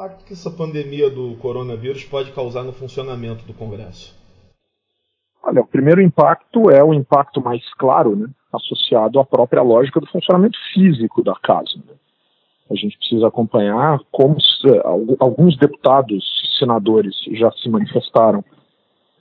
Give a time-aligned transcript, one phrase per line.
[0.00, 4.18] impacto que essa pandemia do coronavírus pode causar no funcionamento do Congresso?
[5.42, 10.06] Olha, o primeiro impacto é o impacto mais claro, né, associado à própria lógica do
[10.06, 11.76] funcionamento físico da casa.
[11.76, 11.94] Né?
[12.70, 14.36] A gente precisa acompanhar como
[15.18, 18.42] alguns deputados e senadores já se manifestaram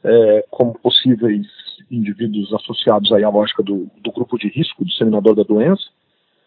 [0.01, 1.45] é, como possíveis
[1.91, 5.83] indivíduos associados aí à lógica do, do grupo de risco, disseminador da doença.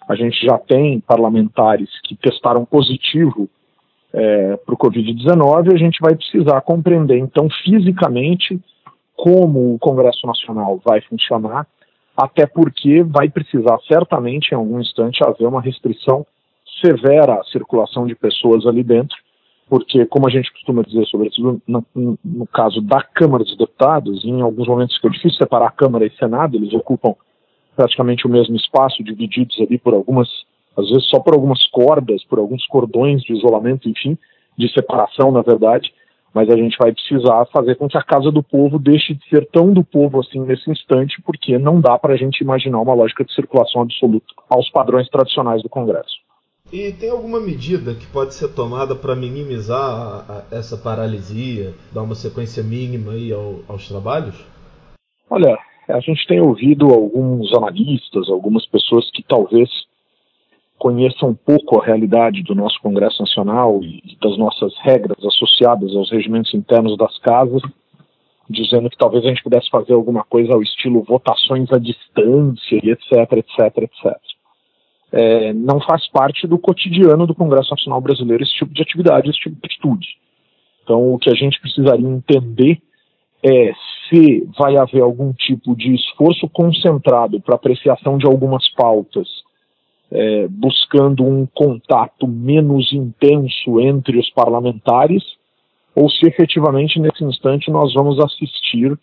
[0.09, 3.48] A gente já tem parlamentares que testaram positivo
[4.12, 8.61] é, para o Covid-19 e a gente vai precisar compreender, então, fisicamente,
[9.16, 11.66] como o Congresso Nacional vai funcionar,
[12.16, 16.27] até porque vai precisar certamente, em algum instante, haver uma restrição
[16.85, 19.16] severa à circulação de pessoas ali dentro,
[19.69, 21.85] porque, como a gente costuma dizer, sobretudo no,
[22.23, 26.57] no caso da Câmara dos Deputados, em alguns momentos fica difícil separar Câmara e Senado,
[26.57, 27.15] eles ocupam
[27.74, 30.29] praticamente o mesmo espaço, divididos ali por algumas,
[30.76, 34.16] às vezes só por algumas cordas, por alguns cordões de isolamento, enfim,
[34.56, 35.92] de separação, na verdade,
[36.34, 39.46] mas a gente vai precisar fazer com que a Casa do Povo deixe de ser
[39.51, 43.24] tão do povo assim nesse instante, porque não dá para a gente imaginar uma lógica
[43.24, 46.16] de circulação absoluta aos padrões tradicionais do Congresso.
[46.73, 52.02] E tem alguma medida que pode ser tomada para minimizar a, a, essa paralisia, dar
[52.02, 54.42] uma sequência mínima aí ao, aos trabalhos?
[55.29, 59.68] Olha, a gente tem ouvido alguns analistas, algumas pessoas que talvez
[60.83, 66.11] conheçam um pouco a realidade do nosso Congresso Nacional e das nossas regras associadas aos
[66.11, 67.62] regimentos internos das casas,
[68.50, 72.91] dizendo que talvez a gente pudesse fazer alguma coisa ao estilo votações à distância e
[72.91, 74.33] etc, etc, etc
[75.12, 79.38] é, não faz parte do cotidiano do Congresso Nacional Brasileiro esse tipo de atividade, esse
[79.38, 80.06] tipo de atitude.
[80.83, 82.81] Então, o que a gente precisaria entender
[83.44, 83.72] é
[84.09, 89.28] se vai haver algum tipo de esforço concentrado para apreciação de algumas pautas,
[90.12, 95.22] é, buscando um contato menos intenso entre os parlamentares,
[95.94, 98.98] ou se efetivamente nesse instante nós vamos assistir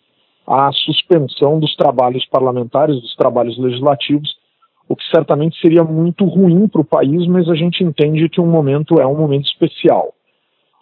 [0.45, 4.38] à suspensão dos trabalhos parlamentares, dos trabalhos legislativos,
[4.88, 8.47] o que certamente seria muito ruim para o país, mas a gente entende que um
[8.47, 10.13] momento é um momento especial.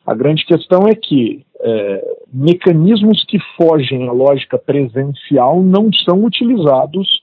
[0.06, 7.22] A grande questão é que é, mecanismos que fogem à lógica presencial não são utilizados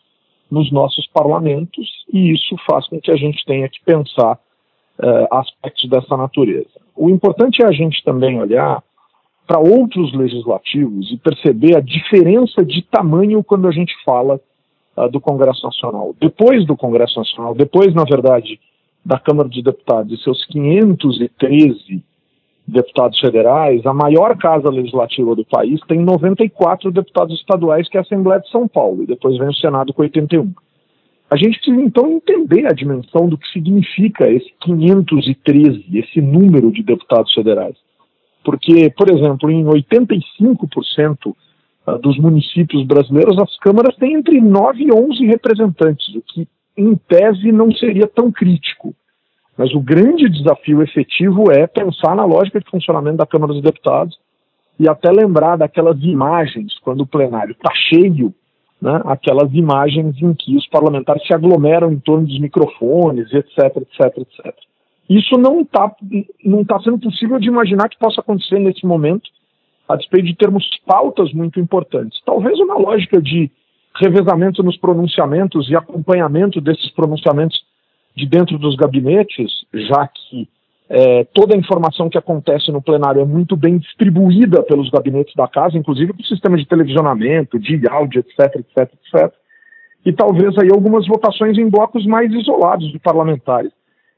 [0.55, 4.39] nos nossos parlamentos e isso faz com que a gente tenha que pensar
[5.03, 6.81] é, aspectos dessa natureza.
[6.97, 8.83] O importante é a gente também olhar
[9.47, 14.41] para outros legislativos e perceber a diferença de tamanho quando a gente fala
[14.97, 16.15] uh, do Congresso Nacional.
[16.19, 18.59] Depois do Congresso Nacional, depois, na verdade,
[19.05, 22.03] da Câmara dos Deputados e seus 513
[22.67, 28.03] deputados federais, a maior casa legislativa do país tem 94 deputados estaduais, que é a
[28.03, 30.53] Assembleia de São Paulo, e depois vem o Senado com 81.
[31.31, 36.83] A gente precisa então entender a dimensão do que significa esse 513, esse número de
[36.83, 37.77] deputados federais.
[38.45, 41.35] Porque, por exemplo, em 85%
[41.87, 46.47] uh, dos municípios brasileiros, as câmaras têm entre 9 e 11 representantes, o que,
[46.77, 48.95] em tese, não seria tão crítico.
[49.57, 54.19] Mas o grande desafio efetivo é pensar na lógica de funcionamento da Câmara dos Deputados
[54.79, 58.35] e até lembrar daquelas imagens, quando o plenário está cheio,
[58.83, 64.19] né, aquelas imagens em que os parlamentares se aglomeram em torno dos microfones, etc, etc,
[64.19, 64.55] etc.
[65.09, 65.95] Isso não está
[66.45, 69.31] não tá sendo possível de imaginar que possa acontecer nesse momento,
[69.89, 72.21] a despeito de termos pautas muito importantes.
[72.25, 73.51] Talvez uma lógica de
[73.97, 77.63] revezamento nos pronunciamentos e acompanhamento desses pronunciamentos
[78.15, 80.49] de dentro dos gabinetes, já que
[80.89, 85.49] é, toda a informação que acontece no plenário é muito bem distribuída pelos gabinetes da
[85.49, 89.33] casa, inclusive para o sistema de televisionamento, de áudio, etc, etc, etc.
[90.05, 93.73] E talvez aí algumas votações em blocos mais isolados de parlamentares.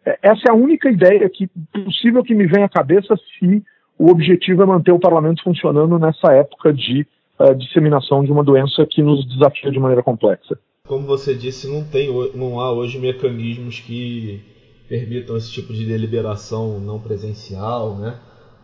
[0.04, 3.62] É, essa é a única ideia que possível que me vem à cabeça se
[3.98, 7.06] o objetivo é manter o parlamento funcionando nessa época de
[7.38, 10.58] uh, disseminação de uma doença que nos desafia de maneira complexa.
[10.86, 14.42] Como você disse, não, tem, não há hoje mecanismos que
[14.88, 18.18] permitam esse tipo de deliberação não presencial, né?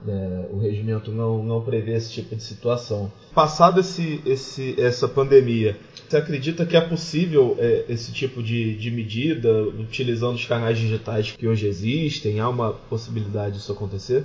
[0.07, 3.11] É, o regimento não, não prevê esse tipo de situação.
[3.33, 5.77] Passado esse, esse, essa pandemia,
[6.09, 11.31] você acredita que é possível é, esse tipo de, de medida utilizando os canais digitais
[11.31, 12.41] que hoje existem?
[12.41, 14.25] Há uma possibilidade disso acontecer?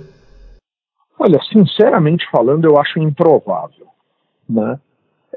[1.16, 3.86] Olha, sinceramente falando, eu acho improvável.
[4.48, 4.80] Né?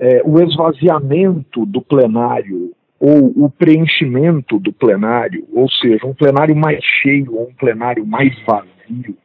[0.04, 6.84] É, o esvaziamento do plenário ou o preenchimento do plenário, ou seja, um plenário mais
[6.84, 9.16] cheio ou um plenário mais vazio,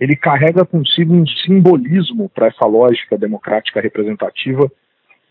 [0.00, 4.70] ele carrega consigo um simbolismo para essa lógica democrática representativa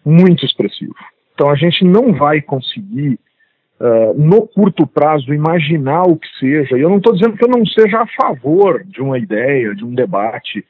[0.06, 0.96] muito expressivo.
[1.34, 3.20] Então a gente não vai conseguir
[3.80, 6.78] uh, no curto prazo, imaginar o que seja.
[6.78, 9.84] E eu não estou dizendo que eu não seja a favor de uma ideia, de
[9.84, 10.66] um debate,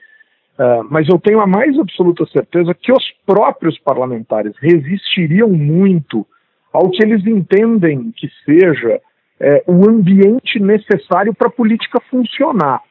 [0.59, 6.25] uh, mas eu tenho a mais absoluta certeza que os próprios parlamentares resistiriam muito
[6.71, 8.99] ao que eles entendem que seja
[9.39, 12.81] é, o ambiente necessário para a política funcionar.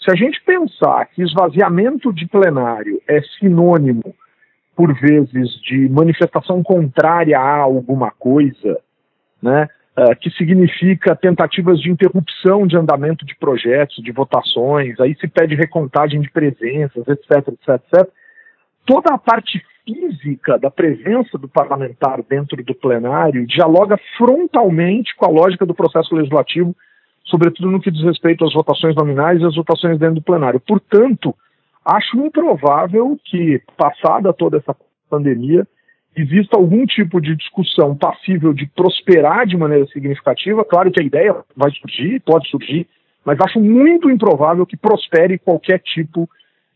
[0.00, 4.14] Se a gente pensar que esvaziamento de plenário é sinônimo,
[4.74, 8.80] por vezes, de manifestação contrária a alguma coisa,
[9.40, 15.28] né, uh, que significa tentativas de interrupção de andamento de projetos, de votações, aí se
[15.28, 18.08] pede recontagem de presenças, etc, etc, etc.
[18.86, 25.30] Toda a parte física da presença do parlamentar dentro do plenário dialoga frontalmente com a
[25.30, 26.74] lógica do processo legislativo,
[27.24, 30.60] sobretudo no que diz respeito às votações nominais e às votações dentro do plenário.
[30.60, 31.34] Portanto,
[31.84, 34.74] acho improvável que, passada toda essa
[35.10, 35.66] pandemia,
[36.16, 40.64] exista algum tipo de discussão passível de prosperar de maneira significativa.
[40.64, 42.86] Claro que a ideia vai surgir, pode surgir,
[43.24, 46.28] mas acho muito improvável que prospere qualquer tipo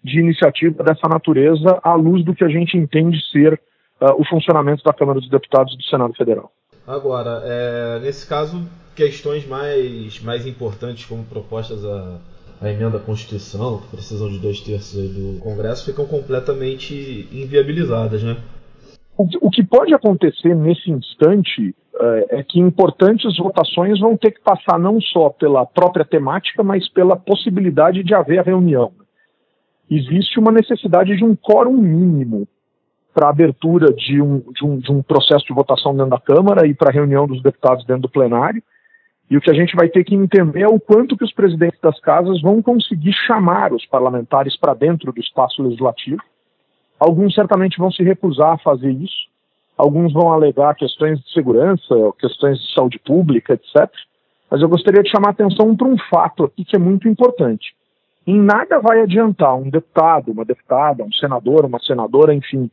[0.03, 3.61] de iniciativa dessa natureza à luz do que a gente entende ser
[4.01, 6.51] uh, o funcionamento da Câmara dos Deputados e do Senado Federal.
[6.87, 12.21] Agora, é, nesse caso, questões mais, mais importantes como propostas a,
[12.61, 18.37] a emenda à Constituição, que precisam de dois terços do Congresso, ficam completamente inviabilizadas, né?
[19.19, 24.79] O, que pode acontecer nesse instante é, é que importantes votações vão ter que passar
[24.79, 28.93] não só pela própria temática, mas pela possibilidade de haver a reunião
[29.91, 32.47] existe uma necessidade de um quórum mínimo
[33.15, 36.67] para a abertura de um, de, um, de um processo de votação dentro da Câmara
[36.67, 38.63] e para a reunião dos deputados dentro do plenário.
[39.31, 41.81] E o que a gente vai ter que entender é o quanto que os presidentes
[41.81, 46.23] das casas vão conseguir chamar os parlamentares para dentro do espaço legislativo.
[46.99, 49.29] Alguns certamente vão se recusar a fazer isso,
[49.77, 53.91] alguns vão alegar questões de segurança, questões de saúde pública, etc.
[54.51, 57.75] Mas eu gostaria de chamar a atenção para um fato aqui que é muito importante.
[58.27, 62.71] Em nada vai adiantar um deputado, uma deputada, um senador, uma senadora, enfim,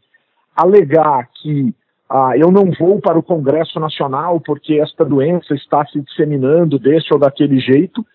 [0.56, 1.74] alegar que
[2.10, 7.14] ah, eu não vou para o Congresso Nacional porque esta doença está se disseminando deste
[7.14, 8.06] ou daquele jeito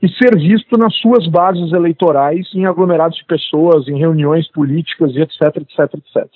[0.00, 5.20] e ser visto nas suas bases eleitorais em aglomerados de pessoas, em reuniões políticas e
[5.20, 6.28] etc, etc, etc.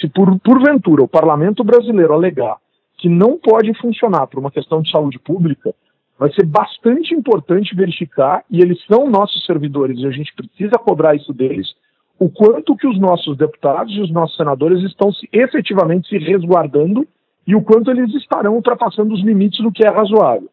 [0.00, 2.56] Se por, porventura o parlamento brasileiro alegar
[2.98, 5.74] que não pode funcionar por uma questão de saúde pública,
[6.18, 11.14] vai ser bastante importante verificar, e eles são nossos servidores e a gente precisa cobrar
[11.14, 11.74] isso deles,
[12.18, 17.06] o quanto que os nossos deputados e os nossos senadores estão se, efetivamente se resguardando
[17.46, 20.48] e o quanto eles estarão ultrapassando os limites do que é razoável.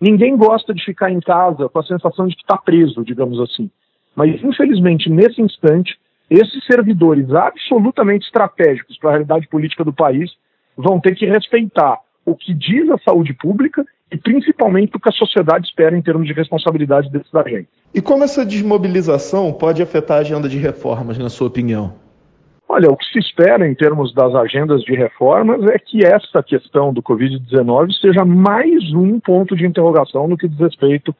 [0.00, 3.70] Ninguém gosta de ficar em casa com a sensação de que está preso, digamos assim.
[4.14, 5.98] Mas, infelizmente, nesse instante,
[6.30, 10.30] esses servidores absolutamente estratégicos para a realidade política do país
[10.76, 15.12] vão ter que respeitar o que diz a saúde pública e principalmente o que a
[15.12, 17.70] sociedade espera em termos de responsabilidade desses agentes.
[17.94, 22.07] E como essa desmobilização pode afetar a agenda de reformas, na sua opinião?
[22.70, 26.92] Olha, o que se espera em termos das agendas de reformas é que essa questão
[26.92, 31.16] do Covid-19 seja mais um ponto de interrogação no que diz respeito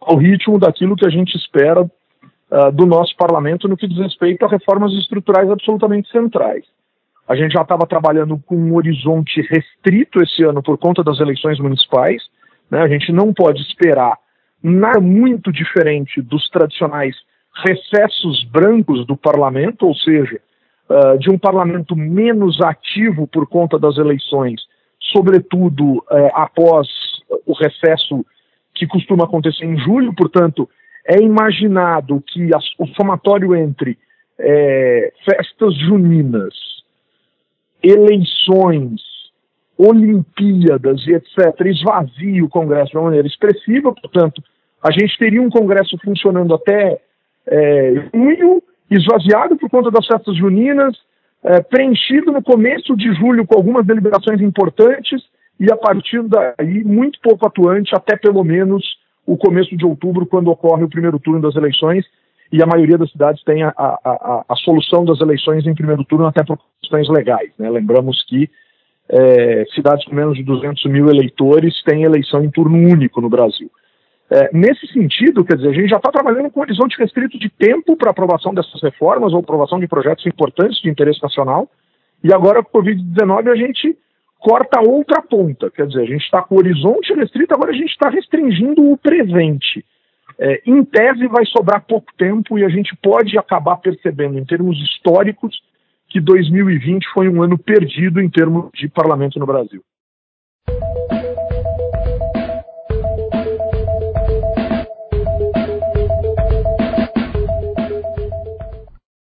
[0.00, 4.44] ao ritmo daquilo que a gente espera uh, do nosso parlamento no que diz respeito
[4.44, 6.64] a reformas estruturais absolutamente centrais.
[7.26, 11.58] A gente já estava trabalhando com um horizonte restrito esse ano por conta das eleições
[11.58, 12.22] municipais.
[12.70, 12.80] Né?
[12.80, 14.16] A gente não pode esperar
[14.62, 17.16] nada muito diferente dos tradicionais
[17.66, 20.40] recessos brancos do parlamento, ou seja,
[20.88, 24.60] uh, de um parlamento menos ativo por conta das eleições,
[25.12, 26.88] sobretudo uh, após
[27.46, 28.24] o recesso
[28.74, 30.14] que costuma acontecer em julho.
[30.14, 30.68] Portanto,
[31.06, 33.98] é imaginado que as, o somatório entre
[34.38, 36.54] é, festas juninas,
[37.82, 39.00] eleições,
[39.76, 44.42] Olimpíadas e etc., esvazie o Congresso de uma maneira expressiva, portanto,
[44.82, 47.00] a gente teria um Congresso funcionando até
[47.46, 50.96] é, junho, esvaziado por conta das festas juninas,
[51.42, 55.22] é, preenchido no começo de julho com algumas deliberações importantes
[55.58, 58.84] e a partir daí muito pouco atuante até pelo menos
[59.26, 62.04] o começo de outubro, quando ocorre o primeiro turno das eleições,
[62.52, 66.04] e a maioria das cidades tem a, a, a, a solução das eleições em primeiro
[66.04, 67.50] turno até por questões legais.
[67.58, 67.70] Né?
[67.70, 68.50] Lembramos que
[69.08, 73.70] é, cidades com menos de 200 mil eleitores têm eleição em turno único no Brasil.
[74.30, 77.50] É, nesse sentido, quer dizer, a gente já está trabalhando com um horizonte restrito de
[77.50, 81.68] tempo para aprovação dessas reformas ou aprovação de projetos importantes de interesse nacional,
[82.22, 83.96] e agora com o Covid-19 a gente
[84.38, 87.90] corta outra ponta, quer dizer, a gente está com o horizonte restrito, agora a gente
[87.90, 89.84] está restringindo o presente.
[90.38, 94.76] É, em tese, vai sobrar pouco tempo e a gente pode acabar percebendo, em termos
[94.78, 95.62] históricos,
[96.08, 99.82] que 2020 foi um ano perdido em termos de parlamento no Brasil.